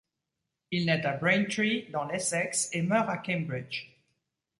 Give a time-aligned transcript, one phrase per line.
[0.71, 3.97] Il naît à Braintree dans l'Essex et meurt à Cambridge.